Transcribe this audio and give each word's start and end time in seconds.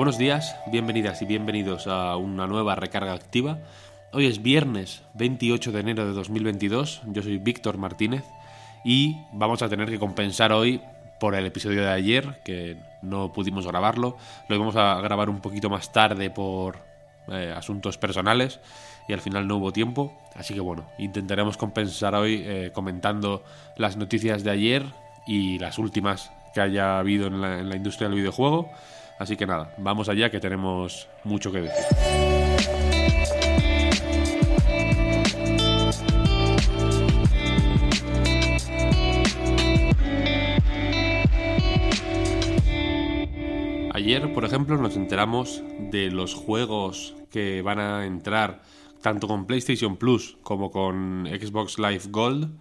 Buenos 0.00 0.16
días, 0.16 0.56
bienvenidas 0.72 1.20
y 1.20 1.26
bienvenidos 1.26 1.86
a 1.86 2.16
una 2.16 2.46
nueva 2.46 2.74
recarga 2.74 3.12
activa. 3.12 3.58
Hoy 4.14 4.24
es 4.24 4.40
viernes 4.40 5.02
28 5.12 5.72
de 5.72 5.80
enero 5.80 6.06
de 6.06 6.14
2022, 6.14 7.02
yo 7.08 7.20
soy 7.20 7.36
Víctor 7.36 7.76
Martínez 7.76 8.24
y 8.82 9.18
vamos 9.34 9.60
a 9.60 9.68
tener 9.68 9.90
que 9.90 9.98
compensar 9.98 10.52
hoy 10.52 10.80
por 11.20 11.34
el 11.34 11.44
episodio 11.44 11.82
de 11.82 11.90
ayer, 11.90 12.40
que 12.46 12.78
no 13.02 13.34
pudimos 13.34 13.66
grabarlo. 13.66 14.16
Lo 14.48 14.56
íbamos 14.56 14.74
a 14.76 14.98
grabar 15.02 15.28
un 15.28 15.42
poquito 15.42 15.68
más 15.68 15.92
tarde 15.92 16.30
por 16.30 16.78
eh, 17.28 17.52
asuntos 17.54 17.98
personales 17.98 18.58
y 19.06 19.12
al 19.12 19.20
final 19.20 19.46
no 19.46 19.58
hubo 19.58 19.70
tiempo. 19.70 20.18
Así 20.34 20.54
que 20.54 20.60
bueno, 20.60 20.86
intentaremos 20.96 21.58
compensar 21.58 22.14
hoy 22.14 22.42
eh, 22.46 22.70
comentando 22.72 23.44
las 23.76 23.98
noticias 23.98 24.44
de 24.44 24.50
ayer 24.50 24.82
y 25.26 25.58
las 25.58 25.78
últimas 25.78 26.32
que 26.54 26.62
haya 26.62 26.98
habido 26.98 27.26
en 27.26 27.42
la, 27.42 27.58
en 27.58 27.68
la 27.68 27.76
industria 27.76 28.08
del 28.08 28.16
videojuego. 28.16 28.70
Así 29.20 29.36
que 29.36 29.46
nada, 29.46 29.74
vamos 29.76 30.08
allá 30.08 30.30
que 30.30 30.40
tenemos 30.40 31.06
mucho 31.24 31.52
que 31.52 31.60
decir. 31.60 31.84
Ayer, 43.92 44.32
por 44.32 44.46
ejemplo, 44.46 44.78
nos 44.78 44.96
enteramos 44.96 45.62
de 45.90 46.10
los 46.10 46.32
juegos 46.32 47.14
que 47.30 47.60
van 47.60 47.78
a 47.78 48.06
entrar 48.06 48.62
tanto 49.02 49.28
con 49.28 49.46
PlayStation 49.46 49.98
Plus 49.98 50.38
como 50.42 50.70
con 50.70 51.26
Xbox 51.26 51.78
Live 51.78 52.04
Gold 52.08 52.58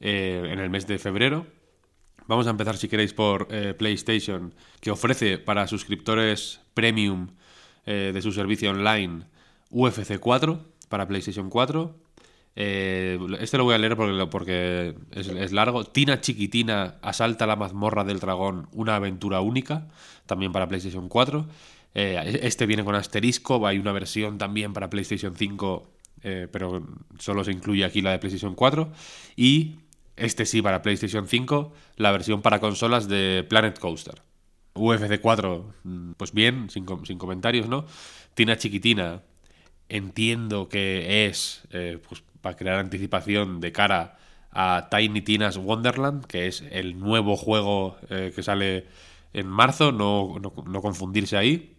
eh, 0.00 0.48
en 0.50 0.60
el 0.60 0.70
mes 0.70 0.86
de 0.86 0.98
febrero. 0.98 1.59
Vamos 2.30 2.46
a 2.46 2.50
empezar, 2.50 2.76
si 2.76 2.86
queréis, 2.86 3.12
por 3.12 3.48
eh, 3.50 3.74
PlayStation, 3.76 4.54
que 4.80 4.92
ofrece 4.92 5.36
para 5.36 5.66
suscriptores 5.66 6.60
premium 6.74 7.30
eh, 7.86 8.12
de 8.14 8.22
su 8.22 8.30
servicio 8.30 8.70
online 8.70 9.24
UFC 9.70 10.20
4 10.20 10.64
para 10.88 11.08
PlayStation 11.08 11.50
4. 11.50 11.92
Eh, 12.54 13.18
este 13.40 13.58
lo 13.58 13.64
voy 13.64 13.74
a 13.74 13.78
leer 13.78 13.96
porque, 14.30 14.94
es, 15.10 15.26
es, 15.26 15.50
largo. 15.50 15.82
Tina 15.82 16.20
Chiquitina 16.20 16.98
asalta 17.02 17.48
la 17.48 17.56
mazmorra 17.56 18.04
del 18.04 18.20
dragón, 18.20 18.68
una 18.70 18.94
aventura 18.94 19.40
única, 19.40 19.88
también 20.26 20.52
para 20.52 20.68
PlayStation 20.68 21.08
4. 21.08 21.48
este 21.94 22.66
viene 22.66 22.84
con 22.84 22.94
asterisco, 22.94 23.66
hay 23.66 23.78
una 23.78 23.90
versión 23.90 24.38
también 24.38 24.72
para 24.72 24.88
PlayStation 24.88 25.34
5, 25.34 25.90
pero 26.22 26.86
solo 27.18 27.42
se 27.42 27.50
incluye 27.50 27.84
aquí 27.84 28.02
la 28.02 28.12
de 28.12 28.20
PlayStation 28.20 28.54
4. 28.54 28.92
Y 29.34 29.80
este 30.20 30.44
sí 30.46 30.62
para 30.62 30.82
PlayStation 30.82 31.26
5, 31.26 31.72
la 31.96 32.12
versión 32.12 32.42
para 32.42 32.60
consolas 32.60 33.08
de 33.08 33.44
Planet 33.48 33.78
Coaster. 33.78 34.22
UFC 34.74 35.20
4, 35.20 35.74
mm, 35.82 36.12
pues 36.12 36.32
bien, 36.32 36.68
sin, 36.70 36.84
comentarios, 36.84 37.68
¿no? 37.68 37.86
Tina 38.34 38.56
Chiquitina, 38.56 39.22
entiendo 39.88 40.68
que 40.68 41.26
es 41.26 41.62
eh, 41.72 41.98
pues, 42.06 42.22
para 42.40 42.56
crear 42.56 42.78
anticipación 42.78 43.60
de 43.60 43.72
cara 43.72 44.18
a 44.52 44.88
Tiny 44.90 45.22
Tina's 45.22 45.56
Wonderland, 45.56 46.26
que 46.26 46.46
es 46.46 46.62
el 46.70 46.98
nuevo 46.98 47.36
juego 47.36 47.96
eh, 48.10 48.32
que 48.34 48.42
sale 48.42 48.86
en 49.32 49.46
marzo, 49.46 49.90
no, 49.90 50.36
no 50.38 50.82
confundirse 50.82 51.36
ahí. 51.36 51.76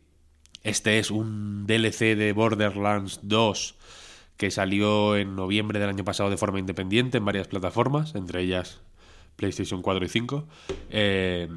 Este 0.64 1.00
es 1.00 1.12
un 1.12 1.66
DLC 1.68 2.16
de 2.16 2.34
Borderlands 2.34 3.20
2 3.24 3.76
que 4.42 4.50
salió 4.50 5.18
en 5.18 5.36
noviembre 5.36 5.80
del 5.80 5.90
año 5.90 6.04
pasado 6.04 6.32
de 6.32 6.36
forma 6.36 6.58
independiente 6.58 7.20
en 7.20 7.26
varias 7.26 7.48
plataformas, 7.48 8.16
entre 8.16 8.42
ellas 8.42 8.82
PlayStation 9.36 9.84
4 9.84 10.04
y 10.04 10.10
5. 10.10 10.48
Eh, 10.90 11.48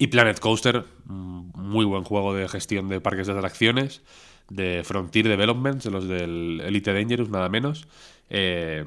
y 0.00 0.08
Planet 0.08 0.40
Coaster, 0.40 0.84
muy 1.04 1.84
buen 1.84 2.02
juego 2.02 2.34
de 2.34 2.48
gestión 2.48 2.88
de 2.88 3.00
parques 3.00 3.28
de 3.28 3.34
atracciones, 3.34 4.02
de 4.48 4.82
Frontier 4.82 5.28
Developments, 5.28 5.84
de 5.84 5.90
los 5.92 6.08
del 6.08 6.60
Elite 6.64 6.92
Dangerous, 6.92 7.28
nada 7.28 7.48
menos. 7.48 7.86
Eh, 8.30 8.84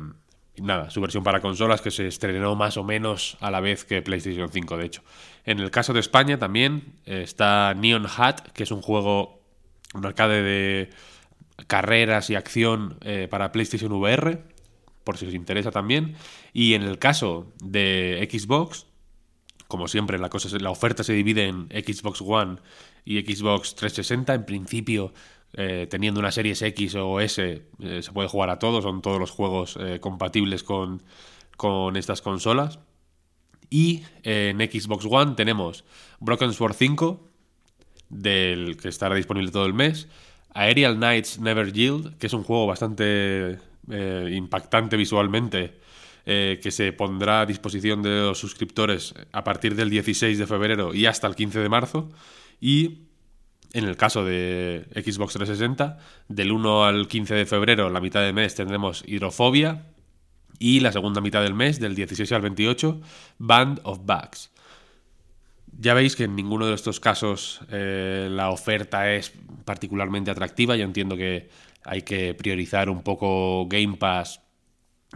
nada, 0.58 0.90
su 0.90 1.00
versión 1.00 1.24
para 1.24 1.40
consolas 1.40 1.80
que 1.80 1.92
se 1.92 2.08
estrenó 2.08 2.54
más 2.58 2.76
o 2.76 2.84
menos 2.84 3.38
a 3.40 3.50
la 3.50 3.62
vez 3.62 3.86
que 3.86 4.02
PlayStation 4.02 4.50
5, 4.50 4.76
de 4.76 4.86
hecho. 4.86 5.04
En 5.46 5.62
el 5.62 5.72
caso 5.72 5.94
de 5.94 6.02
España 6.02 6.38
también 6.38 6.96
eh, 7.06 7.22
está 7.24 7.74
Neon 7.76 8.08
Hat, 8.18 8.50
que 8.50 8.64
es 8.64 8.72
un 8.72 8.82
juego, 8.82 9.40
un 9.94 10.06
arcade 10.06 10.44
de 10.44 10.90
carreras 11.68 12.30
y 12.30 12.36
acción 12.36 12.98
eh, 13.02 13.28
para 13.30 13.52
PlayStation 13.52 13.92
VR, 13.92 14.44
por 15.04 15.18
si 15.18 15.26
os 15.26 15.34
interesa 15.34 15.72
también. 15.72 16.16
Y 16.54 16.74
en 16.74 16.84
el 16.84 17.00
caso 17.00 17.54
de 17.64 18.28
Xbox, 18.32 18.88
como 19.68 19.88
siempre, 19.88 20.20
la, 20.20 20.30
cosa, 20.30 20.56
la 20.60 20.70
oferta 20.70 21.04
se 21.04 21.14
divide 21.14 21.48
en 21.48 21.68
Xbox 21.70 22.22
One 22.22 22.58
y 23.04 23.22
Xbox 23.22 23.76
360. 23.76 24.34
En 24.34 24.46
principio, 24.46 25.14
eh, 25.54 25.88
teniendo 25.90 26.20
una 26.20 26.32
Series 26.32 26.62
X 26.62 26.96
o 26.96 27.20
S, 27.20 27.64
eh, 27.80 28.02
se 28.02 28.12
puede 28.12 28.30
jugar 28.30 28.50
a 28.50 28.60
todos, 28.60 28.84
son 28.84 29.02
todos 29.02 29.20
los 29.20 29.32
juegos 29.32 29.78
compatibles 30.02 30.64
con, 30.64 31.04
con 31.58 31.96
estas 31.98 32.22
consolas. 32.22 32.80
Y 33.70 34.04
en 34.24 34.60
Xbox 34.60 35.06
One 35.10 35.34
tenemos 35.36 35.86
Broken 36.20 36.54
Sword 36.54 36.76
5, 36.76 37.28
del 38.10 38.78
que 38.78 38.90
estará 38.90 39.16
disponible 39.16 39.52
todo 39.52 39.66
el 39.66 39.74
mes. 39.74 40.08
Aerial 40.56 40.96
Knights 40.96 41.38
Never 41.40 41.72
Yield, 41.72 42.18
que 42.18 42.28
es 42.28 42.34
un 42.34 42.44
juego 42.44 42.66
bastante 42.66 43.60
eh, 43.92 44.30
impactante 44.34 44.96
visualmente, 44.96 45.78
eh, 46.26 46.60
que 46.64 46.72
se 46.72 46.94
pondrá 46.94 47.42
a 47.42 47.46
disposición 47.46 48.02
de 48.02 48.10
los 48.22 48.40
suscriptores 48.40 49.14
a 49.34 49.44
partir 49.44 49.76
del 49.76 49.90
16 49.90 50.40
de 50.40 50.48
febrero 50.48 50.94
y 50.94 51.06
hasta 51.06 51.28
el 51.28 51.36
15 51.36 51.60
de 51.60 51.70
marzo. 51.70 52.10
Y 52.62 53.02
en 53.74 53.84
el 53.84 53.98
caso 53.98 54.24
de 54.24 54.88
Xbox 54.96 55.34
360, 55.34 56.00
del 56.30 56.54
1 56.54 56.86
al 56.86 57.08
15 57.10 57.36
de 57.36 57.46
febrero, 57.46 57.90
la 57.90 58.00
mitad 58.00 58.22
del 58.22 58.34
mes, 58.34 58.56
tendremos 58.56 59.04
Hidrofobia. 59.06 59.88
Y 60.58 60.80
la 60.80 60.94
segunda 60.94 61.20
mitad 61.20 61.44
del 61.44 61.54
mes, 61.54 61.82
del 61.82 61.96
16 61.96 62.32
al 62.32 62.42
28, 62.42 63.02
Band 63.40 63.82
of 63.84 64.00
Bugs. 64.06 64.52
Ya 65.78 65.94
veis 65.94 66.16
que 66.16 66.24
en 66.24 66.36
ninguno 66.38 66.66
de 66.66 66.76
estos 66.76 67.02
casos 67.02 67.60
eh, 67.70 68.30
la 68.32 68.50
oferta 68.50 69.12
es 69.12 69.34
particularmente 69.66 70.32
atractiva. 70.32 70.76
Yo 70.76 70.86
entiendo 70.86 71.18
que 71.18 71.50
hay 71.84 72.04
que 72.04 72.34
priorizar 72.34 72.90
un 72.90 73.02
poco 73.04 73.68
Game 73.68 73.98
Pass. 73.98 74.42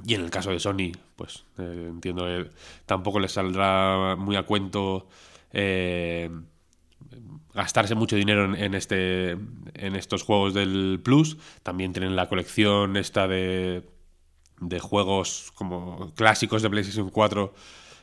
Y 0.05 0.13
en 0.13 0.21
el 0.21 0.29
caso 0.29 0.51
de 0.51 0.59
Sony, 0.59 0.91
pues 1.15 1.45
eh, 1.57 1.87
entiendo 1.89 2.25
que 2.25 2.49
tampoco 2.85 3.19
les 3.19 3.31
saldrá 3.31 4.15
muy 4.17 4.35
a 4.35 4.43
cuento 4.43 5.07
eh, 5.51 6.29
gastarse 7.53 7.95
mucho 7.95 8.15
dinero 8.15 8.55
en, 8.55 8.73
este, 8.75 9.31
en 9.31 9.95
estos 9.95 10.23
juegos 10.23 10.53
del 10.53 11.01
Plus. 11.03 11.37
También 11.63 11.91
tienen 11.91 12.15
la 12.15 12.29
colección 12.29 12.97
esta 12.97 13.27
de, 13.27 13.83
de 14.61 14.79
juegos 14.79 15.51
como 15.55 16.13
clásicos 16.15 16.61
de 16.61 16.69
PlayStation 16.69 17.09
4 17.09 17.53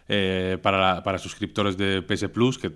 eh, 0.09 0.59
para, 0.63 1.03
para, 1.03 1.19
suscriptores 1.19 1.77
de 1.77 2.03
PS 2.03 2.29
Plus, 2.29 2.59
que 2.59 2.73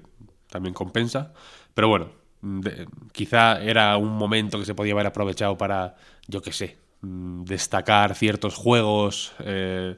también 0.48 0.74
compensa. 0.74 1.32
Pero 1.74 1.88
bueno, 1.88 2.19
de, 2.42 2.86
quizá 3.12 3.62
era 3.62 3.96
un 3.96 4.16
momento 4.16 4.58
que 4.58 4.64
se 4.64 4.74
podía 4.74 4.92
haber 4.94 5.06
aprovechado 5.06 5.56
para, 5.56 5.96
yo 6.26 6.42
qué 6.42 6.52
sé, 6.52 6.78
mm, 7.02 7.44
destacar 7.44 8.14
ciertos 8.14 8.54
juegos 8.54 9.32
eh, 9.40 9.96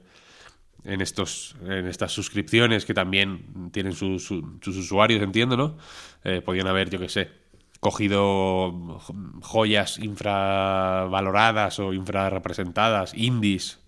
en, 0.84 1.00
estos, 1.00 1.56
en 1.64 1.86
estas 1.86 2.12
suscripciones 2.12 2.84
que 2.84 2.94
también 2.94 3.70
tienen 3.72 3.94
su, 3.94 4.18
su, 4.18 4.58
sus 4.60 4.76
usuarios, 4.76 5.22
entiendo, 5.22 5.56
¿no? 5.56 5.76
Eh, 6.24 6.40
podían 6.40 6.66
haber, 6.66 6.90
yo 6.90 6.98
qué 6.98 7.08
sé, 7.08 7.30
cogido 7.80 9.00
joyas 9.40 9.98
infravaloradas 9.98 11.78
o 11.80 11.92
infrarrepresentadas, 11.92 13.12
indies, 13.14 13.80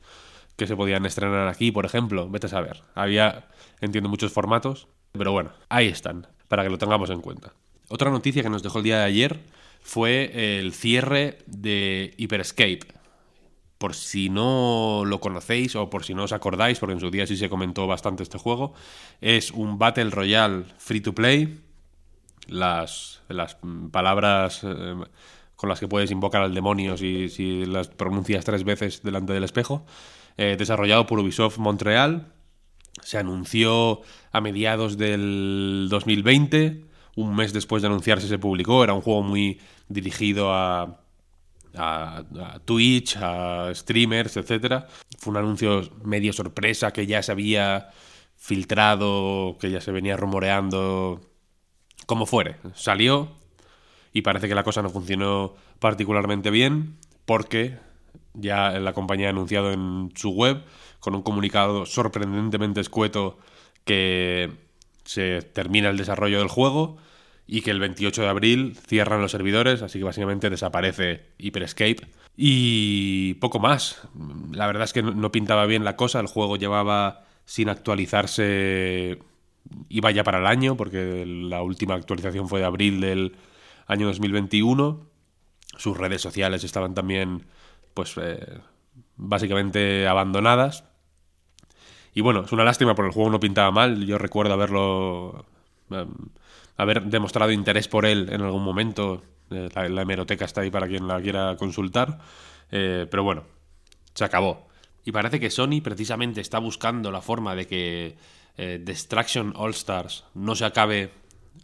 que 0.56 0.66
se 0.66 0.76
podían 0.76 1.06
estrenar 1.06 1.48
aquí, 1.48 1.70
por 1.72 1.86
ejemplo. 1.86 2.28
Vete 2.28 2.46
a 2.46 2.50
saber. 2.50 2.82
Había, 2.94 3.48
entiendo, 3.80 4.08
muchos 4.08 4.32
formatos, 4.32 4.88
pero 5.12 5.32
bueno, 5.32 5.52
ahí 5.68 5.86
están, 5.86 6.26
para 6.48 6.62
que 6.64 6.70
lo 6.70 6.78
tengamos 6.78 7.10
en 7.10 7.20
cuenta. 7.20 7.52
Otra 7.88 8.10
noticia 8.10 8.42
que 8.42 8.50
nos 8.50 8.62
dejó 8.62 8.78
el 8.78 8.84
día 8.84 8.98
de 8.98 9.04
ayer 9.04 9.40
fue 9.82 10.58
el 10.58 10.72
cierre 10.72 11.38
de 11.46 12.14
Hyperscape. 12.16 12.80
por 13.78 13.94
si 13.94 14.30
no 14.30 15.02
lo 15.04 15.20
conocéis 15.20 15.76
o 15.76 15.90
por 15.90 16.04
si 16.04 16.14
no 16.14 16.24
os 16.24 16.32
acordáis, 16.32 16.78
porque 16.78 16.94
en 16.94 17.00
su 17.00 17.10
día 17.10 17.26
sí 17.26 17.36
se 17.36 17.50
comentó 17.50 17.86
bastante 17.86 18.22
este 18.22 18.38
juego, 18.38 18.72
es 19.20 19.50
un 19.50 19.78
Battle 19.78 20.08
Royale 20.08 20.64
free 20.78 21.00
to 21.00 21.14
play. 21.14 21.60
Las, 22.46 23.20
las 23.28 23.58
palabras 23.90 24.60
eh, 24.64 24.94
con 25.56 25.68
las 25.68 25.80
que 25.80 25.88
puedes 25.88 26.10
invocar 26.10 26.42
al 26.42 26.54
demonio 26.54 26.96
si, 26.96 27.28
si 27.28 27.64
las 27.66 27.88
pronuncias 27.88 28.44
tres 28.44 28.64
veces 28.64 29.02
delante 29.02 29.32
del 29.32 29.44
espejo. 29.44 29.84
Eh, 30.36 30.56
desarrollado 30.58 31.06
por 31.06 31.18
Ubisoft 31.18 31.58
Montreal. 31.58 32.32
Se 33.02 33.18
anunció 33.18 34.02
a 34.32 34.40
mediados 34.40 34.96
del 34.98 35.88
2020. 35.90 36.84
Un 37.16 37.34
mes 37.34 37.52
después 37.52 37.82
de 37.82 37.88
anunciarse 37.88 38.28
se 38.28 38.38
publicó. 38.38 38.84
Era 38.84 38.94
un 38.94 39.00
juego 39.00 39.22
muy 39.22 39.60
dirigido 39.88 40.52
a, 40.52 41.00
Twitch, 42.64 43.16
a 43.16 43.74
streamers, 43.74 44.36
etc. 44.36 44.84
Fue 45.18 45.32
un 45.32 45.36
anuncio 45.36 45.82
medio 46.04 46.32
sorpresa 46.32 46.92
que 46.92 47.06
ya 47.06 47.22
se 47.22 47.32
había 47.32 47.90
filtrado, 48.36 49.56
que 49.58 49.70
ya 49.70 49.80
se 49.80 49.90
venía 49.90 50.16
rumoreando, 50.16 51.20
como 52.06 52.26
fuere. 52.26 52.56
Salió 52.74 53.30
y 54.12 54.22
parece 54.22 54.48
que 54.48 54.54
la 54.54 54.62
cosa 54.62 54.82
no 54.82 54.90
funcionó 54.90 55.54
particularmente 55.80 56.50
bien 56.50 56.96
porque 57.24 57.78
ya 58.34 58.70
la 58.78 58.92
compañía 58.92 59.28
ha 59.28 59.30
anunciado 59.30 59.72
en 59.72 60.12
su 60.14 60.30
web 60.30 60.62
con 61.00 61.14
un 61.14 61.22
comunicado 61.22 61.86
sorprendentemente 61.86 62.80
escueto 62.80 63.38
que 63.84 64.50
se 65.04 65.42
termina 65.42 65.90
el 65.90 65.96
desarrollo 65.96 66.38
del 66.38 66.48
juego 66.48 66.96
y 67.46 67.60
que 67.60 67.70
el 67.70 67.80
28 67.80 68.22
de 68.22 68.28
abril 68.28 68.76
cierran 68.86 69.20
los 69.20 69.32
servidores, 69.32 69.82
así 69.82 69.98
que 69.98 70.04
básicamente 70.04 70.50
desaparece 70.50 71.26
Hyperscape. 71.38 72.06
Y 72.36 73.34
poco 73.34 73.60
más. 73.60 74.00
La 74.52 74.66
verdad 74.66 74.84
es 74.84 74.92
que 74.92 75.02
no 75.02 75.30
pintaba 75.30 75.66
bien 75.66 75.84
la 75.84 75.96
cosa, 75.96 76.20
el 76.20 76.26
juego 76.26 76.56
llevaba 76.56 77.24
sin 77.44 77.68
actualizarse, 77.68 79.18
iba 79.88 80.10
ya 80.10 80.24
para 80.24 80.38
el 80.38 80.46
año, 80.46 80.76
porque 80.76 81.24
la 81.26 81.62
última 81.62 81.94
actualización 81.94 82.48
fue 82.48 82.60
de 82.60 82.66
abril 82.66 83.00
del 83.00 83.36
año 83.86 84.06
2021. 84.06 85.06
Sus 85.76 85.96
redes 85.98 86.22
sociales 86.22 86.64
estaban 86.64 86.94
también, 86.94 87.44
pues, 87.92 88.14
eh, 88.16 88.58
básicamente 89.16 90.08
abandonadas. 90.08 90.84
Y 92.14 92.20
bueno, 92.20 92.42
es 92.44 92.52
una 92.52 92.64
lástima 92.64 92.94
porque 92.94 93.08
el 93.08 93.14
juego 93.14 93.30
no 93.30 93.40
pintaba 93.40 93.72
mal. 93.72 94.06
Yo 94.06 94.18
recuerdo 94.18 94.54
haberlo 94.54 95.44
em, 95.90 96.08
haber 96.76 97.02
demostrado 97.02 97.50
interés 97.52 97.88
por 97.88 98.06
él 98.06 98.28
en 98.30 98.40
algún 98.40 98.62
momento. 98.62 99.22
Eh, 99.50 99.68
la, 99.74 100.02
hemeroteca 100.02 100.44
está 100.44 100.60
ahí 100.60 100.70
para 100.70 100.86
quien 100.86 101.08
la 101.08 101.20
quiera 101.20 101.56
consultar. 101.56 102.20
Eh, 102.70 103.08
pero 103.10 103.24
bueno, 103.24 103.42
se 104.14 104.24
acabó. 104.24 104.68
Y 105.04 105.10
parece 105.12 105.40
que 105.40 105.50
Sony 105.50 105.80
precisamente 105.82 106.40
está 106.40 106.60
buscando 106.60 107.10
la 107.10 107.20
forma 107.20 107.56
de 107.56 107.66
que 107.66 108.16
eh, 108.56 108.80
Destruction 108.82 109.52
All 109.56 109.72
Stars 109.72 110.24
no 110.34 110.54
se 110.54 110.64
acabe 110.64 111.10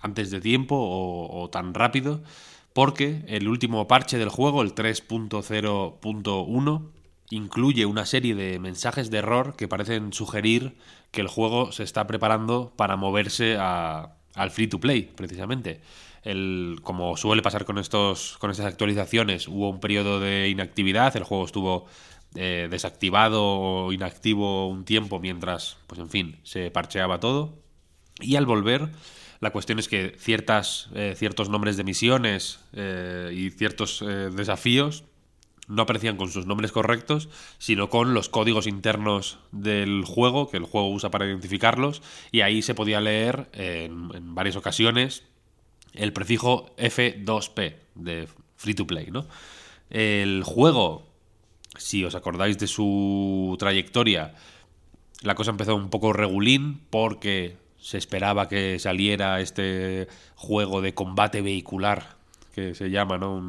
antes 0.01 0.31
de 0.31 0.41
tiempo 0.41 0.75
o, 0.77 1.43
o 1.43 1.49
tan 1.49 1.75
rápido, 1.75 2.23
porque 2.73 3.23
el 3.29 3.47
último 3.49 3.87
parche 3.87 4.19
del 4.19 4.29
juego, 4.29 4.63
el 4.63 4.75
3.0.1, 4.75 6.91
incluye 7.31 7.87
una 7.87 8.05
serie 8.07 8.35
de 8.35 8.59
mensajes 8.59 9.11
de 9.11 9.19
error 9.19 9.55
que 9.57 9.69
parecen 9.69 10.13
sugerir 10.13 10.77
que 11.13 11.21
el 11.21 11.29
juego 11.29 11.73
se 11.73 11.85
está 11.85 12.07
preparando 12.07 12.73
para 12.77 12.97
moverse 12.97 13.57
a, 13.59 14.15
al 14.35 14.51
free 14.51 14.67
to 14.67 14.81
play, 14.81 15.11
precisamente. 15.15 15.81
El, 16.23 16.81
como 16.83 17.17
suele 17.17 17.41
pasar 17.41 17.65
con, 17.65 17.79
estos, 17.79 18.37
con 18.39 18.51
estas 18.51 18.67
actualizaciones, 18.67 19.49
hubo 19.49 19.71
un 19.71 19.81
periodo 19.81 20.21
de 20.21 20.49
inactividad, 20.49 21.17
el 21.17 21.25
juego 21.25 21.47
estuvo 21.47 21.87
eh, 22.35 22.69
desactivado 22.71 23.43
o 23.43 23.93
inactivo 23.93 24.69
un 24.69 24.85
tiempo 24.85 25.19
mientras, 25.19 25.79
pues 25.87 26.01
en 26.01 26.11
fin, 26.11 26.37
se 26.43 26.71
parcheaba 26.71 27.21
todo. 27.21 27.55
Y 28.21 28.37
al 28.37 28.45
volver, 28.45 28.91
la 29.41 29.51
cuestión 29.51 29.79
es 29.79 29.89
que 29.89 30.15
ciertas, 30.19 30.91
eh, 30.95 31.15
ciertos 31.17 31.49
nombres 31.49 31.77
de 31.77 31.85
misiones 31.85 32.61
eh, 32.73 33.33
y 33.35 33.51
ciertos 33.51 34.05
desafíos 34.37 35.05
no 35.71 35.83
aparecían 35.83 36.17
con 36.17 36.31
sus 36.31 36.47
nombres 36.47 36.73
correctos, 36.73 37.29
sino 37.59 37.89
con 37.89 38.13
los 38.13 38.29
códigos 38.29 38.67
internos 38.67 39.39
del 39.53 40.05
juego, 40.05 40.51
que 40.51 40.57
el 40.57 40.65
juego 40.65 40.91
usa 40.91 41.11
para 41.11 41.27
identificarlos, 41.27 42.03
y 42.33 42.41
ahí 42.41 42.61
se 42.61 42.75
podía 42.75 43.01
leer 43.01 43.49
en, 43.53 44.35
varias 44.35 44.57
ocasiones 44.57 45.23
el 45.95 46.13
prefijo 46.13 46.75
F2P 46.77 47.77
de 47.95 48.29
Free 48.57 48.75
to 48.75 48.87
Play, 48.87 49.09
¿no? 49.11 49.27
El 49.91 50.43
juego, 50.45 51.07
si 51.77 52.05
os 52.05 52.17
acordáis 52.17 52.59
de 52.59 52.67
su 52.67 53.57
trayectoria, 53.59 54.35
la 55.23 55.37
cosa 55.37 55.53
empezó 55.53 55.77
un 55.77 55.91
poco 55.91 56.13
regulín 56.13 56.81
porque 56.91 57.57
se 57.79 57.97
esperaba 57.97 58.49
que 58.49 58.79
saliera 58.79 59.41
este 59.41 60.09
juego 60.35 60.81
de 60.83 60.95
combate 60.95 61.43
vehicular 61.43 62.20
que 62.55 62.75
se 62.75 62.91
llama, 62.91 63.19
¿no? 63.19 63.41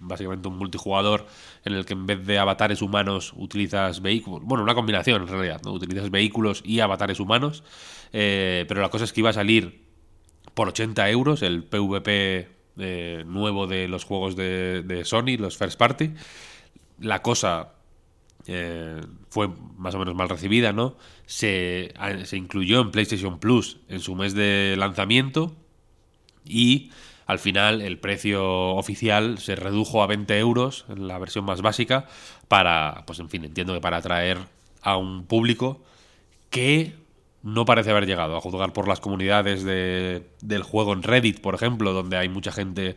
básicamente 0.00 0.48
un 0.48 0.56
multijugador 0.56 1.26
en 1.64 1.74
el 1.74 1.84
que 1.84 1.92
en 1.92 2.06
vez 2.06 2.26
de 2.26 2.38
avatares 2.38 2.82
humanos 2.82 3.32
utilizas 3.36 4.00
vehículos. 4.00 4.42
Bueno, 4.44 4.64
una 4.64 4.74
combinación 4.74 5.22
en 5.22 5.28
realidad, 5.28 5.60
¿no? 5.64 5.72
Utilizas 5.72 6.10
vehículos 6.10 6.62
y 6.64 6.80
avatares 6.80 7.20
humanos. 7.20 7.62
Eh, 8.12 8.64
pero 8.68 8.80
la 8.80 8.88
cosa 8.88 9.04
es 9.04 9.12
que 9.12 9.20
iba 9.20 9.30
a 9.30 9.34
salir 9.34 9.84
por 10.54 10.68
80 10.68 11.10
euros 11.10 11.42
el 11.42 11.64
PvP 11.64 12.48
eh, 12.78 13.24
nuevo 13.26 13.66
de 13.66 13.88
los 13.88 14.04
juegos 14.04 14.36
de, 14.36 15.02
Sony, 15.04 15.36
los 15.38 15.56
First 15.56 15.78
Party. 15.78 16.12
La 17.00 17.20
cosa 17.20 17.74
eh, 18.46 19.00
fue 19.28 19.48
más 19.76 19.94
o 19.94 19.98
menos 19.98 20.14
mal 20.14 20.28
recibida, 20.28 20.72
¿no? 20.72 20.96
Se, 21.26 21.92
se 22.24 22.36
incluyó 22.36 22.80
en 22.80 22.90
PlayStation 22.90 23.38
Plus 23.38 23.80
en 23.88 24.00
su 24.00 24.14
mes 24.14 24.34
de 24.34 24.76
lanzamiento 24.78 25.54
y 26.44 26.90
al 27.26 27.38
final 27.38 27.82
el 27.82 27.98
precio 27.98 28.74
oficial 28.74 29.38
se 29.38 29.56
redujo 29.56 30.02
a 30.02 30.06
20 30.06 30.38
euros 30.38 30.84
en 30.88 31.08
la 31.08 31.18
versión 31.18 31.44
más 31.44 31.60
básica 31.60 32.06
para, 32.48 33.04
pues 33.06 33.18
en 33.18 33.28
fin, 33.28 33.44
entiendo 33.44 33.74
que 33.74 33.80
para 33.80 33.98
atraer 33.98 34.38
a 34.80 34.96
un 34.96 35.26
público 35.26 35.82
que 36.50 36.94
no 37.42 37.64
parece 37.64 37.90
haber 37.90 38.06
llegado, 38.06 38.36
a 38.36 38.40
juzgar 38.40 38.72
por 38.72 38.88
las 38.88 39.00
comunidades 39.00 39.62
de, 39.62 40.28
del 40.40 40.62
juego 40.62 40.92
en 40.92 41.02
Reddit, 41.02 41.40
por 41.40 41.54
ejemplo, 41.54 41.92
donde 41.92 42.16
hay 42.16 42.28
mucha 42.28 42.52
gente 42.52 42.96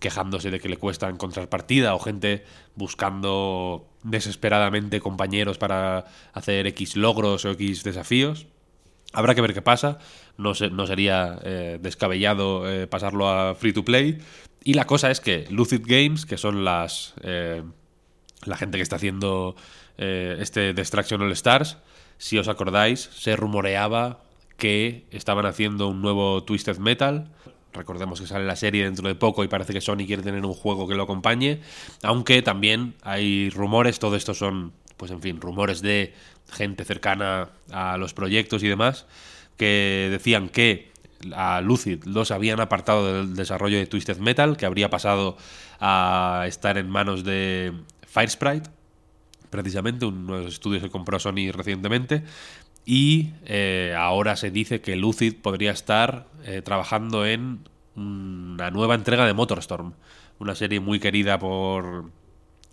quejándose 0.00 0.50
de 0.50 0.60
que 0.60 0.68
le 0.68 0.76
cuesta 0.76 1.08
encontrar 1.08 1.48
partida 1.48 1.94
o 1.94 1.98
gente 1.98 2.44
buscando 2.76 3.88
desesperadamente 4.02 5.00
compañeros 5.00 5.58
para 5.58 6.06
hacer 6.32 6.66
X 6.68 6.96
logros 6.96 7.44
o 7.44 7.50
X 7.52 7.82
desafíos. 7.82 8.46
Habrá 9.12 9.34
que 9.34 9.40
ver 9.40 9.54
qué 9.54 9.62
pasa. 9.62 9.98
No, 10.36 10.54
sería 10.54 11.38
eh, 11.42 11.78
descabellado 11.80 12.70
eh, 12.70 12.86
pasarlo 12.86 13.28
a 13.28 13.54
free 13.54 13.72
to 13.72 13.84
play. 13.84 14.18
Y 14.62 14.74
la 14.74 14.86
cosa 14.86 15.10
es 15.10 15.20
que 15.20 15.46
Lucid 15.50 15.82
Games, 15.84 16.26
que 16.26 16.36
son 16.36 16.64
las 16.64 17.14
eh, 17.22 17.62
la 18.44 18.56
gente 18.56 18.78
que 18.78 18.82
está 18.82 18.96
haciendo 18.96 19.56
este 19.96 20.74
Destruction 20.74 21.22
All 21.22 21.32
Stars, 21.32 21.78
si 22.18 22.38
os 22.38 22.46
acordáis, 22.46 23.10
se 23.12 23.34
rumoreaba 23.34 24.20
que 24.56 25.06
estaban 25.10 25.44
haciendo 25.44 25.88
un 25.88 26.00
nuevo 26.02 26.44
Twisted 26.44 26.78
Metal. 26.78 27.32
Recordemos 27.72 28.20
que 28.20 28.28
sale 28.28 28.44
la 28.44 28.54
serie 28.54 28.84
dentro 28.84 29.08
de 29.08 29.16
poco 29.16 29.42
y 29.42 29.48
parece 29.48 29.72
que 29.72 29.80
Sony 29.80 30.06
quiere 30.06 30.22
tener 30.22 30.44
un 30.44 30.54
juego 30.54 30.86
que 30.86 30.94
lo 30.94 31.02
acompañe. 31.02 31.60
Aunque 32.04 32.42
también 32.42 32.94
hay 33.02 33.50
rumores, 33.50 33.98
todo 33.98 34.14
esto 34.14 34.34
son, 34.34 34.72
pues 34.98 35.10
en 35.10 35.22
fin, 35.22 35.40
rumores 35.40 35.80
de 35.80 36.12
gente 36.52 36.84
cercana 36.84 37.48
a 37.72 37.96
los 37.96 38.12
proyectos 38.12 38.62
y 38.62 38.68
demás, 38.68 39.06
que 39.56 40.08
decían 40.10 40.50
que 40.50 40.92
a 41.34 41.60
Lucid 41.60 42.04
los 42.04 42.30
habían 42.30 42.60
apartado 42.60 43.14
del 43.14 43.34
desarrollo 43.34 43.78
de 43.78 43.86
Twisted 43.86 44.18
Metal, 44.18 44.56
que 44.56 44.66
habría 44.66 44.90
pasado 44.90 45.36
a 45.80 46.44
estar 46.46 46.76
en 46.76 46.90
manos 46.90 47.24
de 47.24 47.72
Firesprite, 48.06 48.70
precisamente, 49.50 50.04
uno 50.04 50.36
de 50.36 50.44
los 50.44 50.54
estudios 50.54 50.82
que 50.82 50.90
compró 50.90 51.18
Sony 51.18 51.50
recientemente. 51.52 52.24
Y 52.84 53.32
eh, 53.44 53.94
ahora 53.96 54.36
se 54.36 54.50
dice 54.50 54.80
que 54.80 54.96
Lucid 54.96 55.34
podría 55.36 55.72
estar 55.72 56.26
eh, 56.44 56.62
trabajando 56.62 57.26
en 57.26 57.68
una 57.94 58.70
nueva 58.70 58.94
entrega 58.94 59.26
de 59.26 59.34
Motorstorm, 59.34 59.94
una 60.38 60.54
serie 60.54 60.80
muy 60.80 61.00
querida 61.00 61.38
por, 61.38 62.10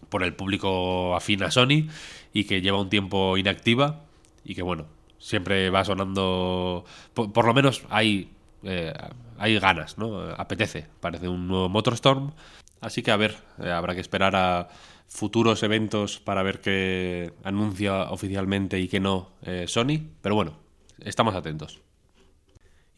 por 0.10 0.24
el 0.24 0.36
público 0.36 1.16
afín 1.16 1.44
a 1.44 1.52
Sony 1.52 1.88
y 2.34 2.44
que 2.46 2.62
lleva 2.62 2.82
un 2.82 2.90
tiempo 2.90 3.38
inactiva 3.38 4.06
y 4.44 4.56
que 4.56 4.62
bueno, 4.62 4.86
siempre 5.26 5.70
va 5.70 5.84
sonando, 5.84 6.86
por, 7.14 7.46
lo 7.46 7.54
menos 7.54 7.84
hay, 7.90 8.30
eh, 8.64 8.94
hay 9.38 9.60
ganas, 9.60 9.98
¿no? 9.98 10.20
Apetece, 10.38 10.88
parece 11.00 11.28
un 11.28 11.48
nuevo 11.48 11.68
Motorstorm, 11.68 12.34
así 12.80 13.02
que 13.02 13.12
a 13.12 13.18
ver, 13.18 13.36
eh, 13.60 13.72
habrá 13.72 13.96
que 13.96 14.02
esperar 14.02 14.36
a 14.36 14.68
futuros 15.08 15.64
eventos 15.64 16.20
para 16.20 16.44
ver 16.44 16.62
qué 16.62 17.34
anuncia 17.44 18.12
oficialmente 18.12 18.80
y 18.80 18.88
qué 18.88 19.00
no 19.00 19.32
eh, 19.42 19.66
Sony, 19.68 20.00
pero 20.22 20.36
bueno, 20.36 20.60
estamos 21.00 21.34
atentos. 21.34 21.82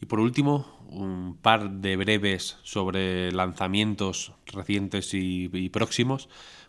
Y 0.00 0.06
por 0.06 0.20
último, 0.20 0.86
un 0.90 1.38
par 1.40 1.70
de 1.70 1.96
breves 1.96 2.58
sobre 2.62 3.32
lanzamientos 3.32 4.32
recientes 4.46 5.10
y 5.12 5.68
próximos 5.70 6.28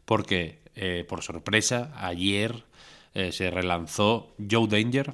porque 0.10 0.58
eh, 0.74 1.06
por 1.08 1.22
sorpresa, 1.22 1.94
ayer 1.96 2.64
eh, 3.14 3.32
se 3.32 3.52
relanzó 3.52 4.34
Joe 4.50 4.68
Danger, 4.68 5.14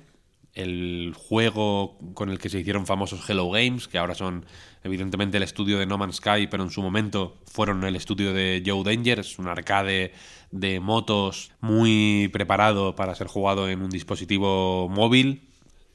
el 0.54 1.14
juego 1.18 1.98
con 2.14 2.30
el 2.30 2.40
que 2.40 2.48
se 2.48 2.62
hicieron 2.62 2.86
famosos 2.86 3.30
Hello 3.30 3.50
Games, 3.50 3.90
que 3.90 3.98
ahora 3.98 4.16
son 4.16 4.46
evidentemente 4.86 5.36
el 5.36 5.44
estudio 5.44 5.80
de 5.80 5.86
No 5.86 5.98
Man's 5.98 6.16
Sky, 6.16 6.48
pero 6.50 6.64
en 6.64 6.70
su 6.70 6.82
momento 6.82 7.36
fueron 7.46 7.84
el 7.84 7.98
estudio 7.98 8.34
de 8.34 8.64
Joe 8.66 8.86
Danger, 8.86 9.20
es 9.20 9.38
un 9.38 9.50
arcade 9.50 10.14
de 10.52 10.80
motos 10.80 11.52
muy 11.60 12.30
preparado 12.32 12.96
para 12.96 13.16
ser 13.16 13.28
jugado 13.28 13.68
en 13.68 13.82
un 13.82 13.90
dispositivo 13.90 14.88
móvil. 14.88 15.50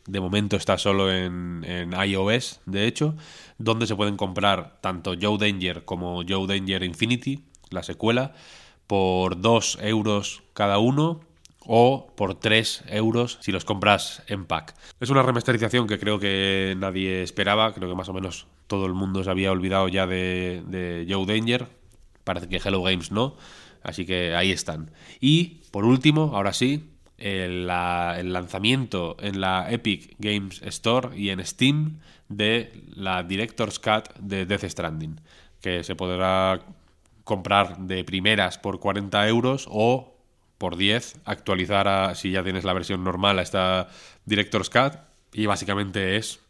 De 0.07 0.21
momento 0.21 0.57
está 0.57 0.76
solo 0.76 1.11
en, 1.11 1.64
en 1.64 1.95
iOS, 1.95 2.61
de 2.66 2.87
hecho, 2.87 3.16
donde 3.57 3.87
se 3.87 3.97
pueden 3.97 4.19
comprar 4.19 4.78
tanto 4.83 5.14
Joe 5.19 5.38
Danger 5.38 5.87
como 5.87 6.23
Joe 6.28 6.47
Danger 6.47 6.83
Infinity, 6.83 7.45
la 7.71 7.83
secuela, 7.83 8.35
por 8.90 9.40
2 9.40 9.78
euros 9.82 10.42
cada 10.52 10.78
uno 10.78 11.20
o 11.61 12.12
por 12.16 12.35
3 12.35 12.87
euros 12.88 13.38
si 13.40 13.52
los 13.52 13.64
compras 13.64 14.25
en 14.26 14.47
pack. 14.47 14.75
Es 14.99 15.11
una 15.11 15.23
remasterización 15.23 15.87
que 15.87 16.00
creo 16.00 16.18
que 16.18 16.75
nadie 16.76 17.23
esperaba, 17.23 17.73
creo 17.73 17.88
que 17.88 17.94
más 17.94 18.09
o 18.09 18.12
menos 18.12 18.49
todo 18.66 18.87
el 18.87 18.94
mundo 18.94 19.23
se 19.23 19.30
había 19.30 19.52
olvidado 19.52 19.87
ya 19.87 20.09
de, 20.09 21.06
Joe 21.09 21.25
Danger, 21.25 21.68
parece 22.25 22.49
que 22.49 22.56
Hello 22.56 22.82
Games 22.82 23.12
no, 23.12 23.37
así 23.85 24.04
que 24.04 24.35
ahí 24.35 24.50
están. 24.50 24.90
Y 25.20 25.61
por 25.70 25.85
último, 25.85 26.32
ahora 26.35 26.52
sí, 26.52 26.90
el, 27.16 27.70
el, 27.70 28.32
lanzamiento 28.32 29.16
en 29.20 29.40
la 29.40 29.70
Epic 29.70 30.16
Games 30.18 30.62
Store 30.62 31.16
y 31.16 31.30
en 31.30 31.47
Steam 31.47 32.00
de 32.28 32.73
la 32.92 33.23
Director's 33.23 33.78
Cut 33.78 34.12
de 34.18 34.47
Death 34.47 34.64
Stranding, 34.64 35.20
que 35.61 35.85
se 35.85 35.94
podrá 35.94 36.61
comprar 37.30 37.78
de 37.78 38.02
primeras 38.02 38.58
por 38.58 38.80
40 38.80 39.28
euros 39.28 39.68
o 39.70 40.16
por 40.58 40.76
10 40.76 41.20
actualizar 41.25 41.87
a, 41.87 42.16
si 42.16 42.32
ya 42.32 42.42
tienes 42.42 42.64
la 42.64 42.72
versión 42.72 43.04
normal 43.04 43.38
a 43.38 43.42
esta 43.42 43.88
Director's 44.25 44.68
Cut. 44.68 44.94
Y 45.32 45.46
básicamente 45.46 46.16
es 46.16 46.40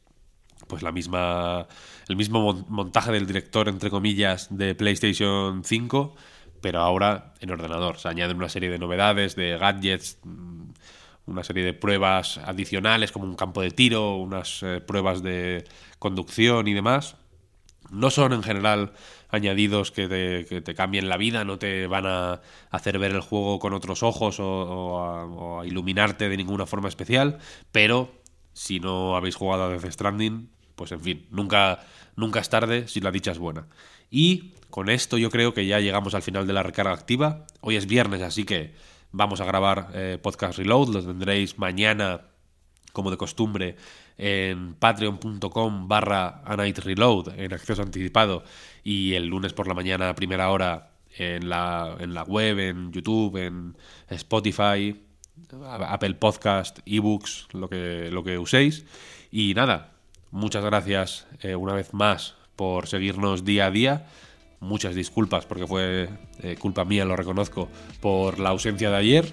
pues 0.69 0.83
la 0.83 0.91
misma 0.91 1.67
el 2.09 2.17
mismo 2.17 2.65
montaje 2.69 3.13
del 3.13 3.27
director 3.27 3.69
entre 3.69 3.91
comillas 3.91 4.49
de 4.51 4.75
PlayStation 4.75 5.65
5 5.65 6.17
pero 6.63 6.81
ahora 6.81 7.35
en 7.41 7.51
ordenador. 7.51 7.99
Se 7.99 8.09
añaden 8.09 8.39
una 8.39 8.49
serie 8.49 8.71
de 8.71 8.79
novedades 8.79 9.37
de 9.37 9.59
gadgets 9.59 10.19
mm, 10.25 10.71
una 11.27 11.45
serie 11.45 11.63
de 11.63 11.75
pruebas 11.75 12.39
adicionales 12.39 13.13
como 13.13 13.27
un 13.27 13.37
campo 13.37 13.61
de 13.61 13.71
tiro 13.71 14.17
unas 14.17 14.63
eh, 14.63 14.81
pruebas 14.81 15.23
de 15.23 15.65
conducción 15.99 16.69
y 16.69 16.73
demás 16.73 17.17
no 17.91 18.11
son 18.11 18.33
en 18.33 18.43
general 18.43 18.93
añadidos 19.29 19.91
que 19.91 20.09
te, 20.65 20.75
cambien 20.75 21.09
la 21.09 21.17
vida, 21.17 21.45
no 21.45 21.59
te 21.59 21.87
van 21.87 22.07
a 22.07 22.41
hacer 22.71 22.99
ver 22.99 23.13
el 23.13 23.21
juego 23.21 23.59
con 23.59 23.75
otros 23.75 24.03
ojos 24.03 24.39
o, 24.41 25.61
a, 25.61 25.67
iluminarte 25.67 26.29
de 26.29 26.37
ninguna 26.37 26.67
forma 26.67 26.89
especial, 26.89 27.39
pero 27.73 28.13
si 28.53 28.81
no 28.81 29.17
habéis 29.17 29.37
jugado 29.37 29.65
a 29.65 29.69
Death 29.69 29.91
Stranding, 29.91 30.51
pues 30.75 30.93
en 30.93 31.01
fin, 31.01 31.27
nunca, 31.31 31.81
nunca 32.17 32.41
es 32.41 32.49
tarde 32.49 32.89
si 32.89 33.01
la 33.01 33.11
dicha 33.11 33.33
es 33.33 33.39
buena. 33.39 33.67
Y 34.11 34.55
con 34.71 34.89
esto 34.89 35.19
yo 35.19 35.31
creo 35.31 35.55
que 35.55 35.67
ya 35.67 35.79
llegamos 35.79 36.15
al 36.15 36.23
final 36.23 36.47
de 36.47 36.53
la 36.53 36.63
recarga 36.63 36.93
activa. 36.93 37.47
Hoy 37.61 37.77
es 37.77 37.87
viernes, 37.87 38.23
así 38.23 38.45
que 38.45 38.75
vamos 39.13 39.41
a 39.41 39.45
grabar 39.45 39.91
eh, 39.95 40.19
Podcast 40.21 40.59
Reload, 40.59 40.89
lo 40.89 41.05
tendréis 41.05 41.59
mañana 41.59 42.23
como 42.93 43.11
de 43.11 43.17
costumbre 43.17 43.77
en 44.19 44.75
patreon.com 44.75 45.89
barra 45.89 46.43
reload 46.45 47.39
en 47.39 47.53
acceso 47.53 47.83
anticipado 47.83 48.45
y 48.85 49.15
el 49.15 49.27
lunes 49.27 49.53
por 49.53 49.67
la 49.67 49.75
mañana 49.75 50.11
a 50.11 50.15
primera 50.15 50.51
hora 50.51 50.91
en 51.17 51.49
la, 51.49 51.97
en 51.99 52.15
la 52.15 52.23
web, 52.23 52.59
en 52.59 52.93
YouTube, 52.93 53.37
en 53.37 53.77
Spotify, 54.09 55.01
Apple 55.63 56.15
Podcast, 56.15 56.81
ebooks, 56.87 57.49
lo 57.53 57.69
que, 57.69 58.11
lo 58.11 58.23
que 58.23 58.39
uséis. 58.39 58.85
Y 59.31 59.55
nada, 59.55 59.93
muchas 60.31 60.65
gracias 60.65 61.27
eh, 61.41 61.55
una 61.55 61.75
vez 61.75 61.93
más 61.95 62.35
por 62.57 62.87
seguirnos 62.87 63.45
día 63.45 63.67
a 63.67 63.71
día. 63.71 64.07
Muchas 64.61 64.95
disculpas 64.95 65.47
porque 65.47 65.67
fue 65.67 66.11
eh, 66.43 66.57
culpa 66.59 66.85
mía, 66.85 67.05
lo 67.05 67.17
reconozco, 67.17 67.69
por 68.01 68.39
la 68.39 68.51
ausencia 68.51 68.91
de 68.91 68.97
ayer. 68.97 69.33